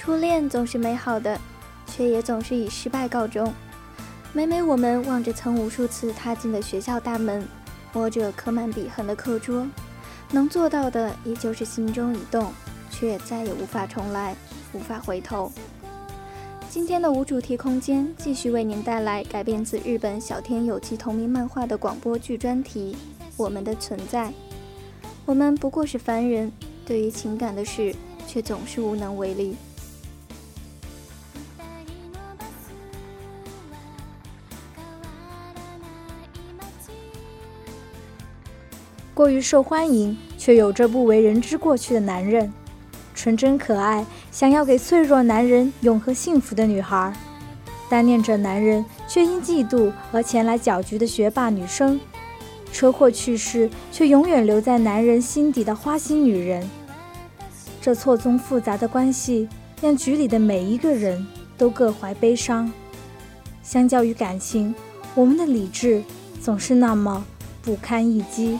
[0.00, 1.38] 初恋总是美好的，
[1.86, 3.52] 却也总是以失败告终。
[4.32, 7.46] 每每我们望着曾无数次踏进的学校大门，
[7.92, 9.68] 摸着刻满笔痕的课桌，
[10.30, 12.50] 能做到的也就是心中一动，
[12.90, 14.34] 却再也无法重来，
[14.72, 15.52] 无法回头。
[16.70, 22.96] 今天的无主题空间继续为您带来改编自日本小天有纪同名漫画的广播剧专题
[23.36, 24.28] 《我们的存在》。
[25.26, 26.50] 我们不过是凡人，
[26.86, 27.94] 对于情感的事
[28.26, 29.54] 却总是无能为力。
[39.14, 42.52] 过于受欢迎却有着不为人知过去的男人。
[43.14, 47.12] 纯真可爱，想要给脆弱男人永恒幸福的女孩，
[47.90, 52.00] 单恋着男人却因嫉妒而前来搅局的学霸女生，
[52.72, 56.66] 车祸去世却永远留在男人心底的花心女人。
[57.82, 59.48] 这错综复杂的关系
[59.82, 61.26] 让局里的每一个人
[61.58, 62.70] 都各怀悲伤。
[63.62, 64.74] 相较于感情，
[65.14, 66.02] 我们的理智
[66.40, 67.24] 总是那么
[67.60, 68.58] 不堪一击。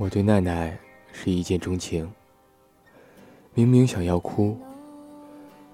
[0.00, 0.74] 我对奈奈
[1.12, 2.10] 是一见钟情，
[3.52, 4.58] 明明想要哭，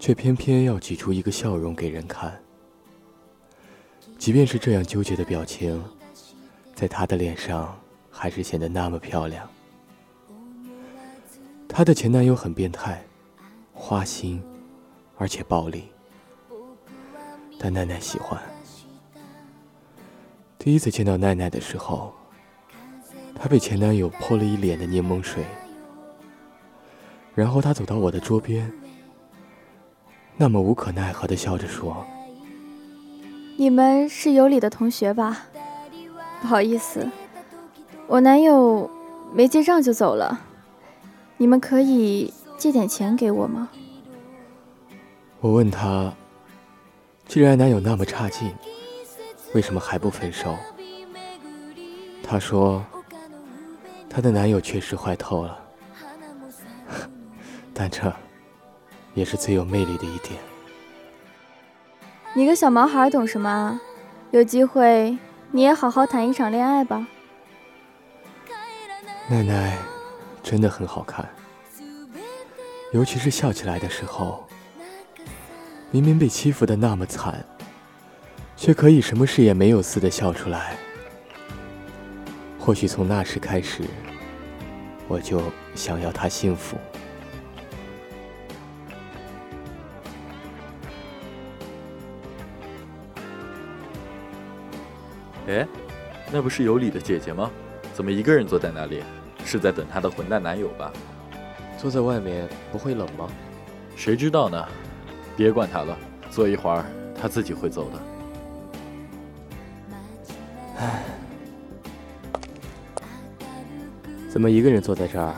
[0.01, 2.37] 却偏偏要挤出一个笑容给人看。
[4.19, 5.81] 即便是这样纠结的表情，
[6.75, 7.79] 在她的脸上
[8.11, 9.49] 还是显得那么漂亮。
[11.69, 13.01] 她的前男友很变态，
[13.73, 14.43] 花心，
[15.19, 15.85] 而且暴力，
[17.61, 18.43] 但奈奈喜欢。
[20.59, 22.13] 第一次见到奈奈的时候。
[23.39, 25.45] 她被前男友泼了一脸的柠檬水，
[27.35, 28.73] 然后她走到我的桌边，
[30.37, 32.05] 那么无可奈何的笑着说
[33.57, 35.47] ：“你们是有理的同学吧？
[36.41, 37.09] 不好意思，
[38.09, 38.91] 我男友
[39.33, 40.41] 没结账就走了，
[41.37, 43.69] 你们可以借点钱给我吗？”
[45.41, 46.13] 我问她
[47.29, 48.53] ：“既然男友那么差劲，
[49.55, 50.57] 为什么还不分手？”
[52.27, 52.85] 她说。
[54.17, 55.59] 她的男友确实坏透了，
[57.75, 58.11] 但这
[59.13, 60.41] 也是最有魅力的一点。
[62.33, 63.79] 你个小毛孩懂什么啊？
[64.31, 65.19] 有机会
[65.51, 67.07] 你也好好谈一场恋爱吧。
[69.29, 69.77] 奶奶
[70.43, 71.29] 真的很好看，
[72.95, 74.49] 尤其是笑起来的时候，
[75.91, 77.45] 明明被欺负的那么惨，
[78.57, 80.75] 却可以什么事也没有似的笑出来。
[82.67, 83.85] 或许从那时开始，
[85.07, 85.41] 我就
[85.77, 86.77] 想要他幸福。
[95.47, 95.65] 哎，
[96.33, 97.49] 那不是有理的姐姐吗？
[97.95, 99.01] 怎么一个人坐在那里？
[99.45, 100.93] 是在等她的混蛋男友吧？
[101.79, 103.29] 坐在外面不会冷吗？
[103.95, 104.67] 谁知道呢？
[105.37, 105.97] 别管他了，
[106.33, 106.85] 坐一会儿
[107.15, 108.16] 他自己会走的。
[114.37, 115.35] 怎么一个人坐在这儿？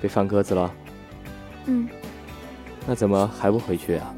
[0.00, 0.74] 被放鸽子了？
[1.66, 1.86] 嗯。
[2.86, 4.14] 那怎么还不回去啊？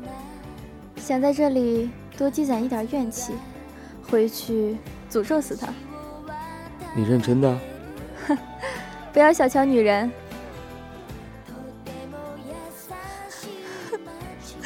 [0.98, 3.32] 想在这里多积攒一点怨气，
[4.08, 4.76] 回去
[5.10, 5.66] 诅咒死他。
[6.94, 7.58] 你认真的？
[8.28, 8.38] 哼，
[9.12, 10.08] 不要小瞧女人。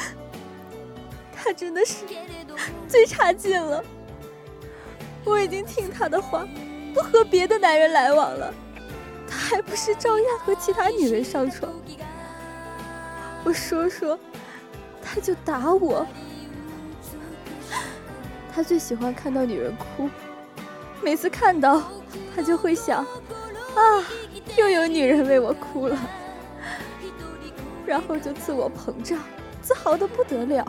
[1.35, 2.05] 他真的是
[2.87, 3.83] 最差劲了。
[5.25, 6.47] 我已经听他的话，
[6.93, 8.53] 不和别的男人来往了。
[9.49, 11.73] 还不是照样和其他女人上床？
[13.43, 14.19] 我说说，
[15.01, 16.05] 他就打我。
[18.53, 20.07] 他最喜欢看到女人哭，
[21.01, 21.81] 每次看到，
[22.35, 24.05] 他就会想：啊，
[24.55, 25.97] 又有女人为我哭了。
[27.87, 29.17] 然后就自我膨胀，
[29.63, 30.63] 自豪的不得了。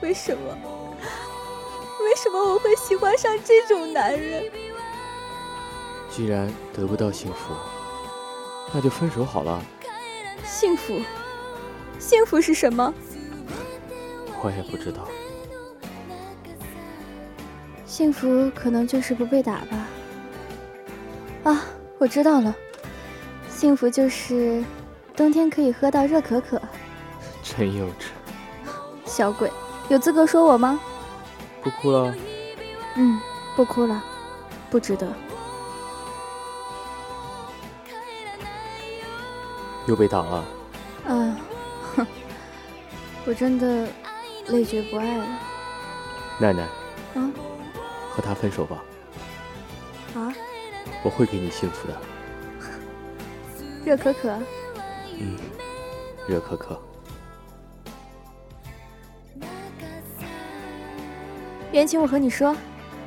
[0.00, 0.96] 为什么？
[2.02, 4.50] 为什么我会喜欢上这种男人？
[6.14, 7.54] 既然得不到幸福，
[8.70, 9.62] 那就分手好了。
[10.44, 11.00] 幸福，
[11.98, 12.92] 幸福是什么？
[14.42, 15.08] 我也不知道。
[17.86, 19.88] 幸福可能就是不被打吧。
[21.44, 21.64] 啊，
[21.96, 22.54] 我知道了，
[23.48, 24.62] 幸福就是
[25.16, 26.60] 冬天可以喝到热可可。
[27.42, 28.10] 真幼稚。
[29.06, 29.50] 小鬼，
[29.88, 30.78] 有资格说我吗？
[31.62, 32.14] 不哭了。
[32.96, 33.18] 嗯，
[33.56, 34.04] 不哭了。
[34.70, 35.10] 不值得。
[39.86, 40.44] 又被打了。
[41.08, 41.36] 啊，
[41.96, 42.06] 哼，
[43.26, 43.88] 我真的
[44.48, 45.24] 累觉不爱了。
[46.38, 46.66] 奈奈，
[47.14, 47.32] 嗯，
[48.10, 48.82] 和他分手吧。
[50.14, 50.32] 啊？
[51.02, 51.96] 我会给你幸福的。
[53.84, 54.38] 热可可。
[55.18, 55.36] 嗯，
[56.28, 56.80] 热可可。
[61.72, 62.54] 袁晴，我和你说，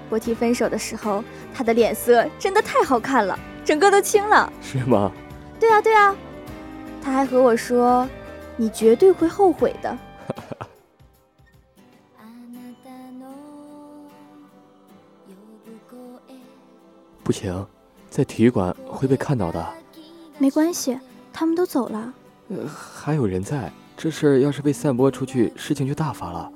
[0.10, 1.24] 我提分手的时候，
[1.54, 4.52] 他的脸色真的太好看了，整个都青了。
[4.62, 5.12] 是吗？
[5.60, 6.16] 对啊，对啊。
[7.06, 8.10] 他还和我说
[8.58, 9.96] ：“你绝对会后悔的。”
[17.24, 17.64] 不行，
[18.10, 19.64] 在体育馆会被看到的。
[20.40, 21.00] 没关系，
[21.32, 22.12] 他们都走了。
[22.50, 26.52] 呃，还有人在，这事要是被散播出去，事情就大发了。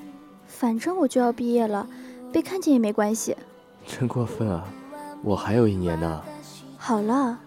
[0.48, 1.88] 反正我就要毕业了，
[2.34, 3.38] 被看见也没关系。
[3.86, 4.66] 真过分啊！
[5.22, 6.24] 我还有一年呢。
[6.76, 7.38] 好了。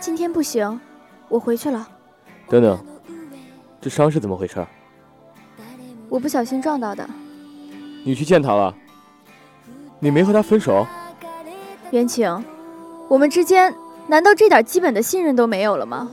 [0.00, 0.80] 今天不行，
[1.28, 1.86] 我回去了。
[2.48, 2.82] 等等，
[3.82, 4.66] 这伤是怎么回事？
[6.08, 7.06] 我不小心撞到的。
[8.02, 8.74] 你去见他了？
[9.98, 10.86] 你没和他分手？
[11.90, 12.42] 袁晴，
[13.08, 13.74] 我们之间
[14.06, 16.10] 难道这点基本的信任都没有了吗？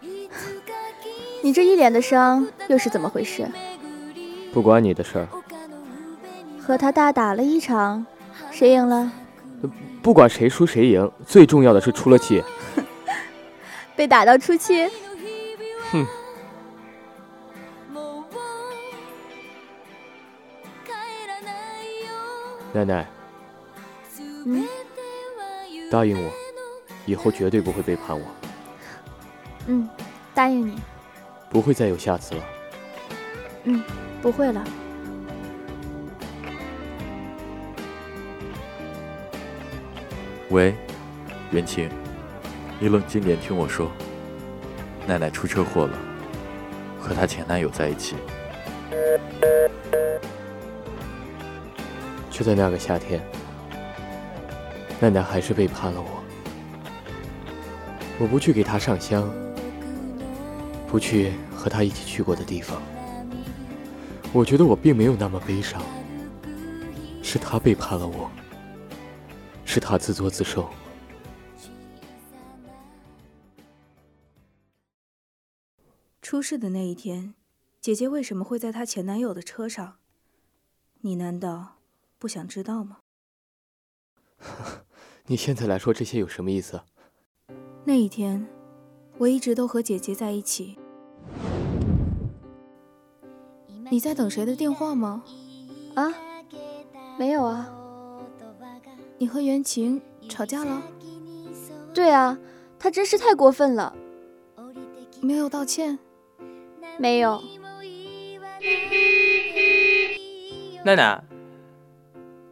[1.42, 3.50] 你这一脸的伤又是怎么回事？
[4.52, 5.26] 不关你的事儿。
[6.64, 8.06] 和他大打了一场，
[8.50, 9.10] 谁赢了？
[10.02, 12.42] 不管谁输谁赢，最重要的是出了气。
[13.96, 14.88] 被打到出气？
[15.90, 16.06] 哼！
[22.72, 23.04] 奶奶，
[24.46, 24.64] 嗯，
[25.90, 26.30] 答应我，
[27.04, 28.24] 以后绝对不会背叛我。
[29.66, 29.88] 嗯，
[30.32, 30.78] 答应你。
[31.50, 32.44] 不会再有下次了。
[33.64, 33.82] 嗯，
[34.22, 34.64] 不会了。
[40.50, 40.74] 喂，
[41.52, 41.88] 袁晴，
[42.80, 43.88] 你冷静点，听我说。
[45.06, 45.96] 奈奈出车祸了，
[47.00, 48.16] 和她前男友在一起。
[52.32, 53.22] 就在那个夏天，
[54.98, 56.20] 奈奈还是背叛了我。
[58.18, 59.32] 我不去给她上香，
[60.88, 62.82] 不去和她一起去过的地方。
[64.32, 65.80] 我觉得我并没有那么悲伤，
[67.22, 68.28] 是她背叛了我。
[69.72, 70.68] 是他自作自受。
[76.20, 77.34] 出事的那一天，
[77.80, 79.98] 姐姐为什么会在她前男友的车上？
[81.02, 81.76] 你难道
[82.18, 82.98] 不想知道吗？
[85.26, 86.80] 你现在来说这些有什么意思？
[87.84, 88.44] 那一天，
[89.18, 90.80] 我一直都和姐姐在一起。
[93.88, 95.22] 你在等谁的电话吗？
[95.94, 96.12] 啊，
[97.16, 97.76] 没有啊。
[99.22, 100.00] 你和袁晴
[100.30, 100.82] 吵架了？
[101.92, 102.38] 对啊，
[102.78, 103.94] 他真是太过分了。
[105.20, 105.98] 没有道歉？
[106.96, 107.38] 没有。
[110.82, 111.22] 奈奈，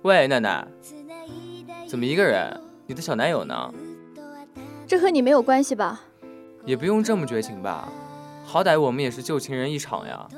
[0.02, 0.68] 喂，奈奈，
[1.88, 2.60] 怎么一个人？
[2.87, 3.72] 你的小男友呢？
[4.87, 6.02] 这和你没有关系吧？
[6.66, 7.88] 也不用这么绝情吧，
[8.44, 10.28] 好歹我们也是旧情人一场呀。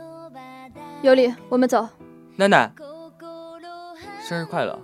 [1.02, 1.88] 有理，我们走。
[2.36, 2.72] 奈奈，
[4.22, 4.80] 生日快乐。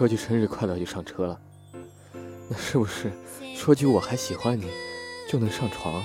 [0.00, 1.38] 说句生日快乐就上车了，
[2.48, 3.12] 那是不是
[3.54, 4.64] 说句我还喜欢你
[5.28, 6.02] 就能上床？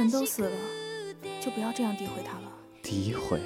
[0.00, 0.50] 人都死了，
[1.40, 2.52] 就不要这样诋毁他了。
[2.82, 3.40] 诋毁？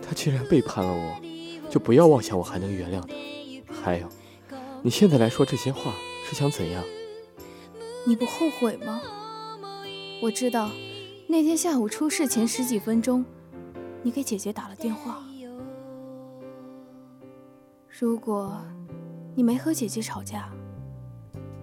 [0.00, 3.04] 他既然背叛了我，就不要妄想我还能原谅
[3.66, 3.74] 他。
[3.82, 4.08] 还有，
[4.80, 5.92] 你现在来说这些话
[6.24, 6.84] 是想怎样？
[8.06, 9.02] 你不后悔吗？
[10.22, 10.70] 我知道，
[11.26, 13.24] 那天下午出事前十几分钟，
[14.04, 15.24] 你给姐姐打了电话。
[18.00, 18.56] 如果
[19.34, 20.48] 你没和姐姐吵架，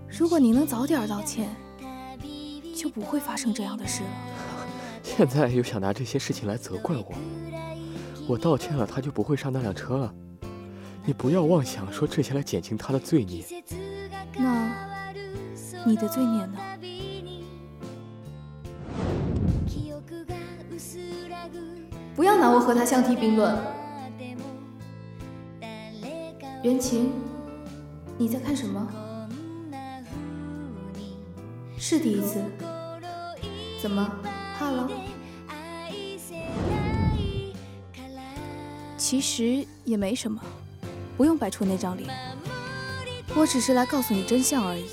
[0.09, 1.55] 如果你能早点道歉，
[2.75, 4.09] 就不会发生这样的事了。
[5.01, 7.13] 现在又想拿这些事情来责怪我，
[8.27, 10.13] 我道歉了，他就不会上那辆车了。
[11.05, 13.45] 你不要妄想说这些来减轻他的罪孽。
[14.37, 14.73] 那
[15.85, 16.57] 你的罪孽呢？
[22.13, 23.57] 不要拿我和他相提并论。
[26.65, 27.11] 袁晴，
[28.17, 28.87] 你在看什么？
[31.77, 32.43] 是第一次？
[33.79, 34.11] 怎么
[34.57, 34.89] 怕了？
[38.97, 40.41] 其实也没什么，
[41.15, 42.09] 不用摆出那张脸。
[43.35, 44.85] 我只是来告诉你真相而已。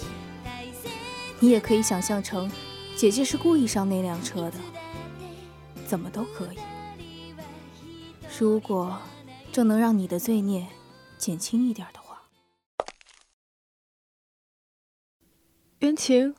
[1.40, 2.52] 你也可以想象成，
[2.94, 4.58] 姐姐是故意上那辆车的，
[5.86, 6.58] 怎么都可以。
[8.38, 8.94] 如果
[9.50, 10.66] 这能让你的罪孽
[11.22, 12.28] 减轻一点的话，
[15.78, 16.34] 袁晴，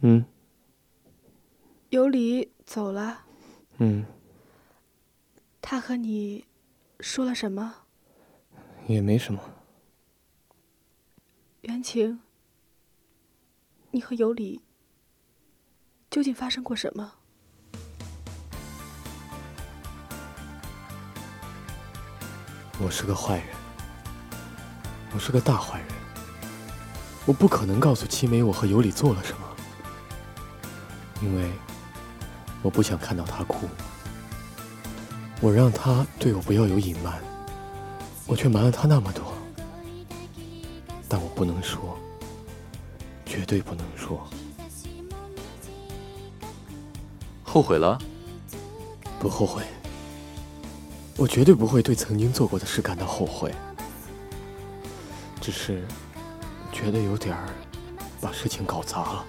[0.00, 0.24] 嗯，
[1.90, 3.24] 尤里走了。
[3.76, 4.04] 嗯，
[5.62, 6.44] 他和你
[6.98, 7.86] 说了什么？
[8.88, 9.40] 也没什么。
[11.60, 12.18] 袁晴，
[13.92, 14.60] 你和尤里
[16.10, 17.14] 究竟发生过什么？
[22.80, 23.67] 我是个坏人，
[25.14, 25.88] 我是个大坏人。
[27.24, 29.46] 我不可能告诉七美我和尤里做了什么，
[31.20, 31.50] 因为
[32.62, 33.68] 我不想看到她哭。
[35.40, 37.22] 我让她对我不要有隐瞒，
[38.26, 39.34] 我却瞒了她那么多。
[41.08, 41.98] 但我不能说，
[43.24, 44.26] 绝对不能说。
[47.42, 47.98] 后悔了？
[49.18, 49.62] 不后悔。
[51.16, 53.54] 我绝对不会对曾经做过的事感到后悔，
[55.50, 55.82] 只是
[56.70, 57.48] 觉得有点儿
[58.20, 59.26] 把事情搞砸了。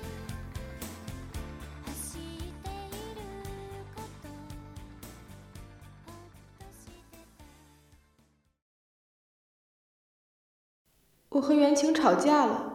[11.29, 12.73] 我和袁晴吵架了，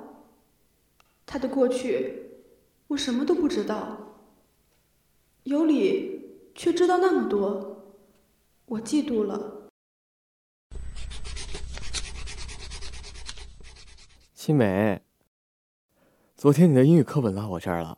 [1.27, 2.23] 他的过去
[2.87, 3.99] 我什么都不知道，
[5.43, 7.93] 尤里却知道那么多。
[8.65, 9.64] 我嫉妒了，
[14.45, 15.01] 新美。
[16.37, 17.97] 昨天你的英语课本落我这儿了。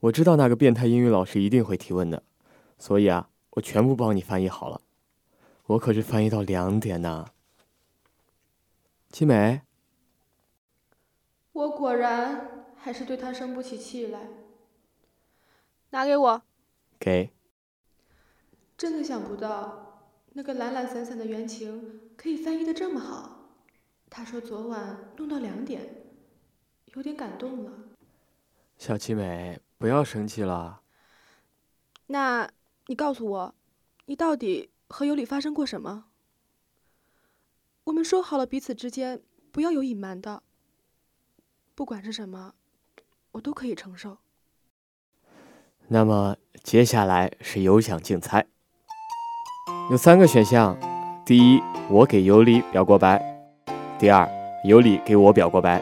[0.00, 2.22] 我知道那个变态英语老师一定会提问的，
[2.78, 4.80] 所以啊，我全部帮你翻译好了。
[5.66, 7.26] 我可是翻译到两点呢。
[9.10, 9.60] 七美，
[11.52, 14.20] 我果然还是对他生不起气来。
[15.90, 16.42] 拿给我。
[16.98, 17.34] 给。
[18.78, 23.37] 真的想不到，那个懒懒散散的袁晴可以翻译的这么好。
[24.10, 26.04] 他说昨晚弄到两点，
[26.94, 27.72] 有点感动了。
[28.76, 30.80] 小七美，不要生气了。
[32.06, 32.50] 那
[32.86, 33.54] 你告诉我，
[34.06, 36.06] 你到底和尤里发生过什么？
[37.84, 39.22] 我们说好了彼此之间
[39.52, 40.42] 不要有隐瞒的。
[41.74, 42.54] 不管是什么，
[43.32, 44.18] 我都可以承受。
[45.88, 48.46] 那么接下来是有奖竞猜。
[49.90, 50.78] 有三个选项：
[51.24, 51.60] 第一，
[51.90, 53.18] 我给尤里表过白；
[53.98, 54.28] 第二，
[54.62, 55.80] 有理给我表过白；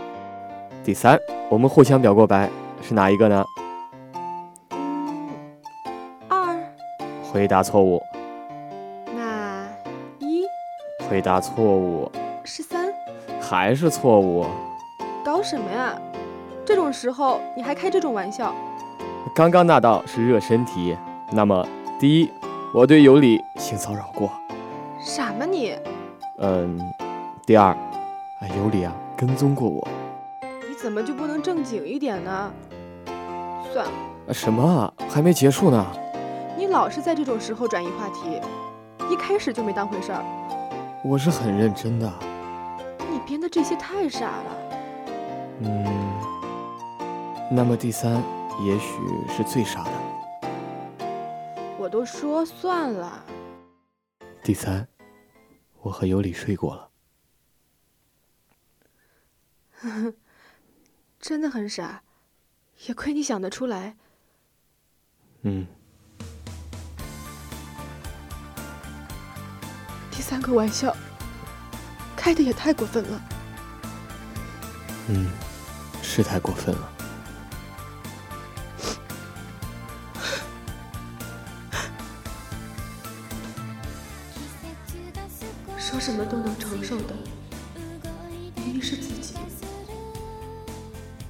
[0.82, 1.18] 第三，
[1.50, 2.48] 我们互相表过白，
[2.80, 3.44] 是哪一个呢？
[6.26, 6.58] 二。
[7.30, 8.02] 回答错误。
[9.14, 9.68] 那
[10.18, 10.44] 一。
[11.10, 12.10] 回答错误。
[12.42, 12.86] 十三。
[13.38, 14.46] 还是错误。
[15.22, 15.94] 搞什么呀？
[16.64, 18.54] 这种时候你还开这种玩笑？
[19.34, 20.96] 刚刚那道是热身题。
[21.30, 21.66] 那么，
[22.00, 22.30] 第一。
[22.74, 24.30] 我对有理性骚扰过，
[25.00, 25.74] 傻吗你？
[26.38, 26.78] 嗯，
[27.46, 27.74] 第二，
[28.48, 29.86] 尤里啊跟踪过我。
[30.68, 32.52] 你怎么就不能正经一点呢？
[33.72, 33.92] 算了。
[34.32, 34.92] 什么？
[35.08, 35.86] 还没结束呢。
[36.56, 38.40] 你老是在这种时候转移话题，
[39.10, 40.24] 一开始就没当回事儿。
[41.04, 42.12] 我是很认真的。
[43.10, 44.56] 你编的这些太傻了。
[45.60, 45.84] 嗯，
[47.50, 48.22] 那么第三
[48.64, 48.98] 也许
[49.28, 49.90] 是最傻的。
[51.78, 53.22] 我都说算了。
[54.42, 54.86] 第三，
[55.82, 56.88] 我和尤里睡过了。
[61.20, 62.02] 真的很傻，
[62.86, 63.96] 也亏你想得出来。
[65.42, 65.66] 嗯。
[70.10, 70.96] 第三个玩笑，
[72.16, 73.20] 开的也太过分了。
[75.08, 75.30] 嗯，
[76.02, 76.92] 是太过分了。
[85.78, 87.14] 说什么都能承受的，
[88.56, 89.25] 明明是自己，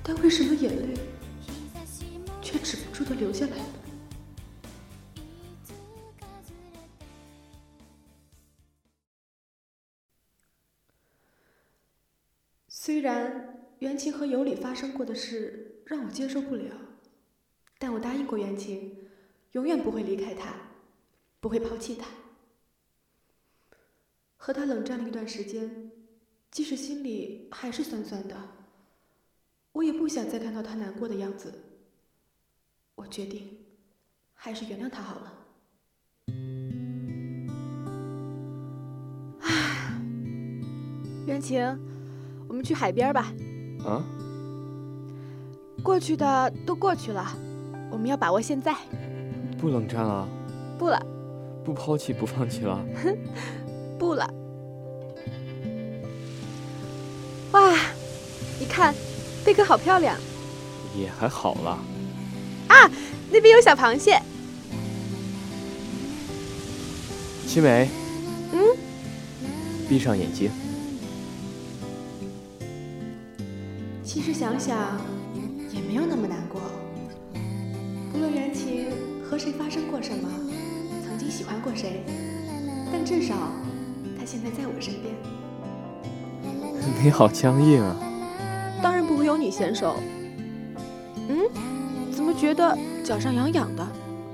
[0.08, 0.94] 但为什么眼泪
[2.40, 3.64] 却止不住的流下来呢？
[12.68, 16.72] 虽然袁晴和尤里发生过的事让我接受不了，
[17.76, 19.08] 但我答应过袁晴，
[19.52, 20.54] 永远不会离开他，
[21.40, 22.06] 不会抛弃他。
[24.36, 25.90] 和他冷战了一段时间，
[26.52, 28.55] 即使心里还是酸酸的，
[29.76, 31.52] 我也不想再看到他难过的样子。
[32.94, 33.42] 我决定，
[34.32, 35.32] 还是原谅他好了。
[39.42, 40.00] 唉，
[41.26, 41.78] 袁晴，
[42.48, 43.30] 我们去海边吧。
[43.84, 44.02] 啊？
[45.82, 47.36] 过去的都过去了，
[47.90, 48.74] 我们要把握现在。
[49.58, 50.26] 不冷战了？
[50.78, 50.98] 不了。
[51.62, 52.82] 不抛弃不放弃了？
[53.04, 53.14] 哼
[53.98, 54.26] 不了。
[57.52, 57.76] 哇，
[58.58, 58.94] 你看，
[59.46, 60.16] 贝壳好漂亮。
[60.98, 61.78] 也还好啦。
[62.66, 62.90] 啊，
[63.30, 64.20] 那边有小螃蟹。
[67.46, 67.88] 七美。
[68.52, 68.58] 嗯。
[69.88, 70.50] 闭上眼睛。
[74.02, 74.76] 其实想想，
[75.72, 76.60] 也没有那么难过。
[78.10, 78.90] 不论缘情
[79.22, 80.28] 和谁发生过什么，
[81.06, 82.02] 曾经喜欢过谁，
[82.90, 83.34] 但至少
[84.18, 85.14] 他现在在我身边。
[87.00, 87.96] 你好僵硬啊！
[89.36, 89.96] 当然不会有你娴熟。
[91.28, 91.50] 嗯？
[92.12, 93.86] 怎么觉得脚上痒痒的？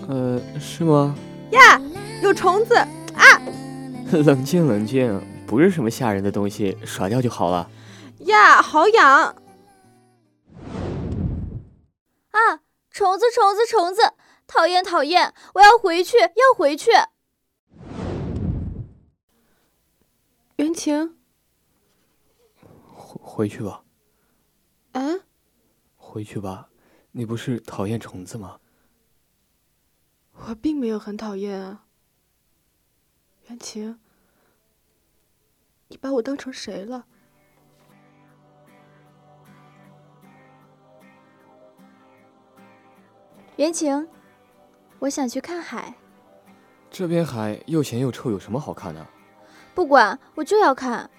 [0.09, 1.15] 呃，是吗？
[1.51, 1.81] 呀，
[2.23, 3.43] 有虫子啊！
[4.25, 7.69] 冷静冷静，不是什么吓人的东西，甩掉就好了。
[8.21, 9.35] 呀，好痒！
[12.31, 14.13] 啊，虫子虫子虫子，
[14.47, 15.35] 讨厌讨厌！
[15.55, 16.91] 我要回去，要回去。
[20.57, 21.17] 袁晴，
[22.95, 23.83] 回回去吧。
[24.93, 25.21] 嗯？
[25.97, 26.69] 回去吧。
[27.13, 28.59] 你不是讨厌虫子吗？
[30.33, 31.85] 我并没有很讨厌啊。
[33.49, 33.99] 袁晴，
[35.89, 37.05] 你把我当成谁了？
[43.57, 44.09] 袁晴，
[45.01, 45.95] 我想去看海。
[46.91, 49.07] 这边海又咸又臭，有什么好看的？
[49.75, 51.11] 不管，我就要看。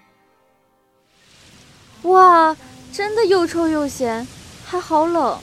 [2.03, 2.56] 哇，
[2.93, 4.25] 真的又臭又咸，
[4.63, 5.39] 还好冷。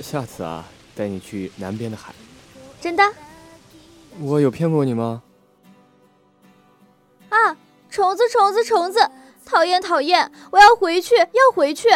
[0.00, 2.14] 下次啊，带你去南边的海。
[2.80, 3.04] 真的？
[4.18, 5.22] 我有骗过你吗？
[7.28, 7.54] 啊！
[7.90, 9.10] 虫子，虫子，虫子！
[9.44, 10.32] 讨厌，讨厌！
[10.50, 11.90] 我要回去，要回去。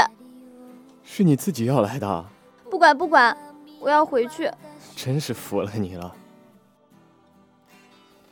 [1.03, 2.27] 是你自己要来的。
[2.71, 3.35] 不管，不管，
[3.81, 4.51] 我要回去。
[4.95, 6.15] 真是服了你了，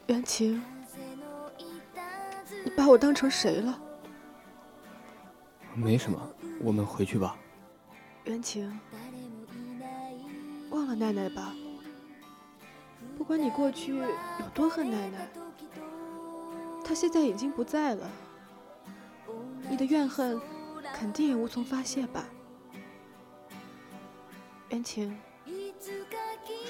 [0.07, 0.63] 袁晴，
[2.63, 3.81] 你把我当成谁了？
[5.75, 6.21] 没什么，
[6.61, 7.37] 我们回去吧。
[8.25, 8.79] 袁晴。
[10.71, 11.55] 忘了奈奈吧，
[13.17, 15.27] 不管你过去有多恨奈奈，
[16.85, 18.11] 她现在已经不在了，
[19.71, 20.39] 你的怨恨
[20.93, 22.27] 肯定也无从发泄吧。
[24.69, 25.19] 袁晴，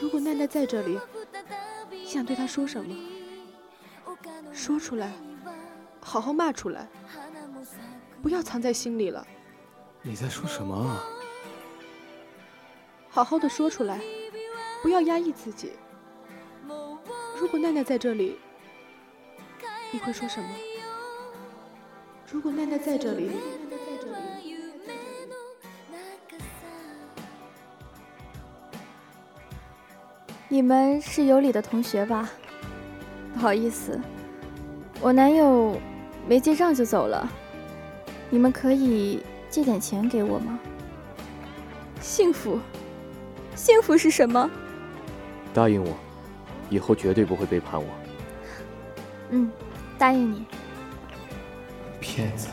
[0.00, 0.96] 如果奈奈在这里，
[1.90, 2.94] 你想对她说什么？
[4.52, 5.12] 说出来，
[6.00, 6.88] 好好骂出来，
[8.22, 9.26] 不要藏在心里了。
[10.02, 11.04] 你在说什么啊？
[13.10, 14.00] 好好的说出来，
[14.82, 15.72] 不要压抑自己。
[17.38, 18.38] 如果奈奈在这里，
[19.92, 20.48] 你会说什么？
[22.30, 23.30] 如果奈奈在这里，
[30.48, 32.30] 你们是有理的同学吧？
[33.34, 34.00] 不好意思，
[35.00, 35.78] 我男友
[36.26, 37.28] 没结账就走了。
[38.30, 40.58] 你们可以借点钱给我吗？
[42.00, 42.58] 幸福。
[43.54, 44.48] 幸福是什么？
[45.52, 45.96] 答应我，
[46.70, 47.86] 以后绝对不会背叛我。
[49.30, 49.50] 嗯，
[49.98, 50.44] 答应你。
[52.00, 52.48] 骗子！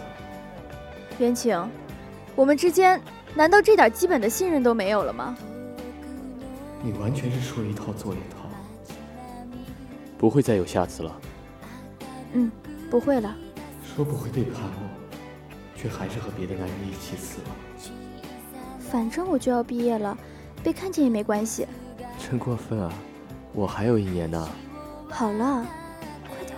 [1.20, 1.70] 袁晴，
[2.36, 3.00] 我们之间
[3.36, 5.38] 难道这点基本的信任都没有了吗？
[6.84, 8.50] 你完全是说一套做一套，
[10.18, 11.20] 不会再有下次了。
[12.34, 12.52] 嗯，
[12.90, 13.36] 不会了。
[13.96, 14.90] 说不会背叛我，
[15.86, 17.48] 却还是和别的男人一起死了。
[18.80, 20.18] 反正我就要毕业了。
[20.64, 21.68] 被看见也没关系，
[22.18, 22.92] 真过分啊！
[23.54, 24.50] 我还有一年呢。
[25.12, 25.64] 好了，
[26.28, 26.58] 快点。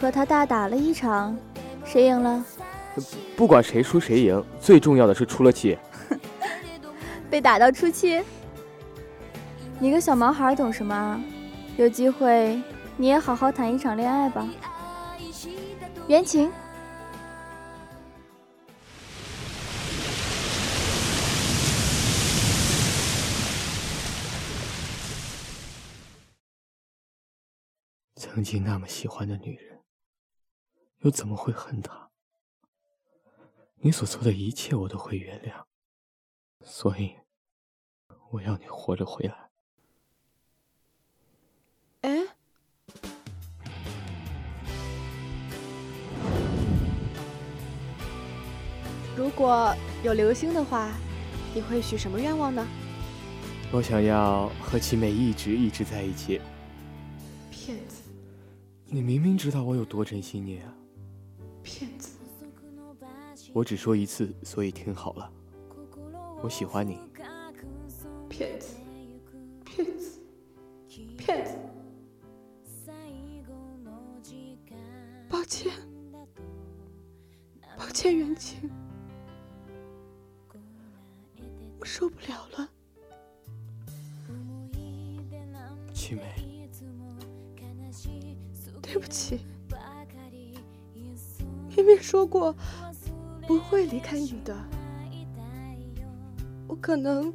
[0.00, 1.36] 和他大打了一场，
[1.84, 2.42] 谁赢了？
[3.36, 5.76] 不管谁输谁赢，最重要的是出了气。
[7.28, 8.22] 被打到出气？
[9.78, 11.22] 你个小毛孩懂什么？
[11.76, 12.58] 有机会
[12.96, 14.48] 你也好好谈一场恋爱吧。
[16.08, 16.50] 袁晴。
[28.14, 29.82] 曾经那么喜欢的女人，
[31.00, 32.10] 又怎么会恨她？
[33.76, 35.66] 你所做的一切，我都会原谅。
[36.64, 37.18] 所以，
[38.30, 39.41] 我要你活着回来。
[49.36, 50.92] 果有流星的话，
[51.54, 52.66] 你会许什么愿望呢？
[53.72, 56.40] 我想要和齐美一直一直在一起。
[57.50, 58.02] 骗子！
[58.86, 60.74] 你明明知道我有多珍惜你啊！
[61.62, 62.10] 骗子！
[63.54, 65.30] 我只说一次，所以听好了。
[66.42, 66.98] 我喜欢你。
[92.42, 92.52] 我
[93.46, 94.52] 不会离开你的，
[96.66, 97.32] 我可能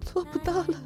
[0.00, 0.82] 做不到了。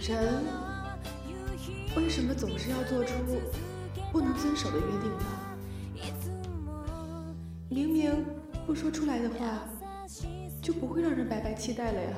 [0.00, 0.42] 人
[1.94, 3.12] 为什么总是要做出
[4.10, 5.24] 不能遵守的约定呢？
[7.68, 8.24] 明明
[8.66, 9.68] 不说出来的话。
[10.62, 12.10] 就不会让人白白期待了呀。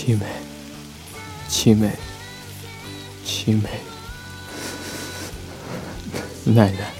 [0.00, 0.26] 七美，
[1.48, 1.90] 七美，
[3.24, 3.68] 七美，
[6.44, 6.92] 奶奶，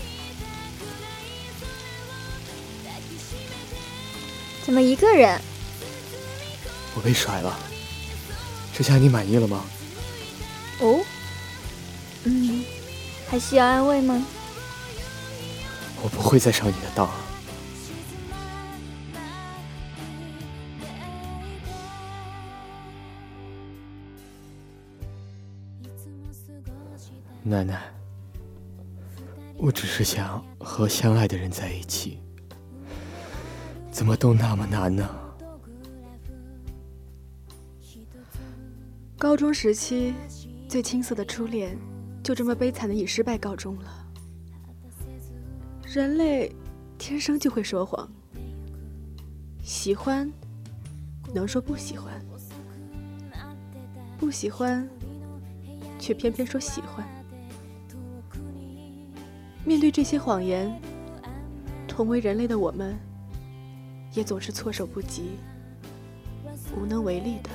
[4.65, 5.41] 怎么一个人？
[6.97, 7.57] 我被甩了，
[8.77, 9.65] 这下你满意了吗？
[10.81, 11.01] 哦。
[12.25, 12.65] 嗯，
[13.31, 14.27] 还需要安慰吗？
[16.03, 17.09] 我不会再上你的当。
[27.49, 27.83] 奶奶，
[29.57, 32.21] 我只是想和相爱的人在一起，
[33.91, 35.09] 怎么都那么难呢？
[39.17, 40.15] 高中时期
[40.69, 41.77] 最青涩的初恋。
[42.21, 44.07] 就这么悲惨的以失败告终了。
[45.83, 46.55] 人类
[46.99, 48.07] 天生就会说谎，
[49.63, 50.31] 喜欢
[51.33, 52.23] 能说不喜欢，
[54.19, 54.87] 不喜欢
[55.99, 57.09] 却偏偏说喜欢。
[59.69, 60.75] 面对这些谎言，
[61.87, 62.99] 同为人类的我们，
[64.15, 65.37] 也总是措手不及、
[66.75, 67.51] 无能为力的。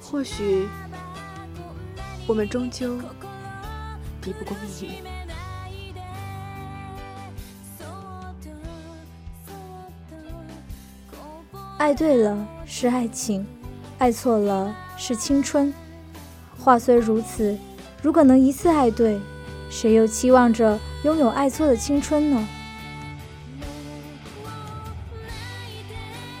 [0.00, 0.66] 或许。
[2.26, 2.96] 我们终究
[4.22, 5.04] 比不过命运。
[11.76, 13.44] 爱对了是爱情，
[13.98, 15.74] 爱错了是青春。
[16.56, 17.58] 话虽如此，
[18.00, 19.18] 如果能一次爱对，
[19.70, 22.48] 谁又期望着拥有爱错的青春呢？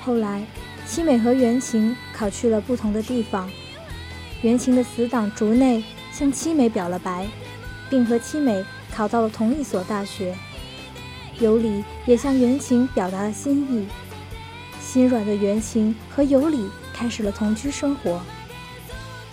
[0.04, 0.44] 后来，
[0.86, 3.48] 七美和袁晴考去了不同的地方。
[4.42, 7.26] 袁晴的死党竹内向七美表了白，
[7.88, 10.34] 并和七美考到了同一所大学。
[11.38, 13.86] 尤里也向袁晴表达了心意，
[14.80, 18.20] 心软的袁晴和尤里开始了同居生活。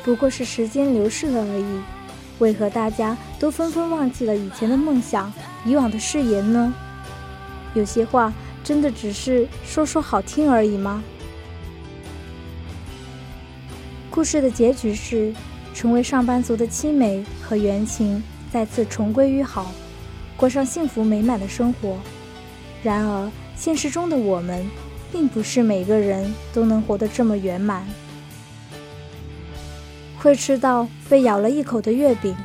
[0.03, 1.81] 不过是时间流逝了而已，
[2.39, 5.31] 为何大家都纷纷忘记了以前的梦想、
[5.65, 6.73] 以往的誓言呢？
[7.73, 11.03] 有些话真的只是说说好听而已吗？
[14.09, 15.31] 故事的结局是，
[15.75, 18.21] 成为上班族的七美和袁晴
[18.51, 19.71] 再次重归于好，
[20.35, 21.97] 过上幸福美满的生活。
[22.81, 24.67] 然而，现实中的我们，
[25.11, 27.85] 并不是每个人都能活得这么圆满。
[30.17, 32.35] 会吃到被咬了一口的月饼，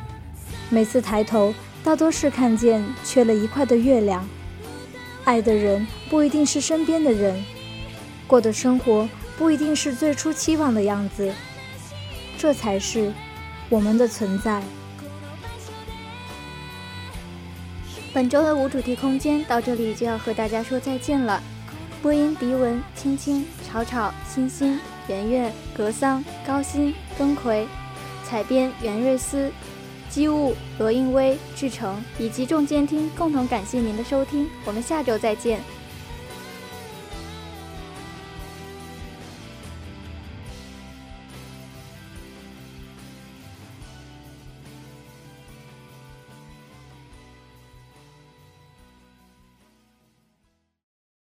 [0.73, 4.27] 每次抬头，大多是看见缺了一块的月亮。
[5.23, 7.45] 爱的人不一定是身边的人，
[8.25, 9.07] 过的生活
[9.37, 11.31] 不一定是最初期望的样子。
[12.39, 13.13] 这才是
[13.69, 14.63] 我们的存在。
[18.11, 21.39] 本周的无主题空间到这里就要和大家说再见了。
[22.01, 27.63] 播音：迪文、青青、吵吵、欣欣、圆圆、格桑、高鑫、钟馗；
[28.25, 29.51] 采编：袁瑞思、
[30.13, 34.47] 机务、罗应威、志成以及众监听共同感谢您的收听。
[34.63, 35.59] 我们下周再见。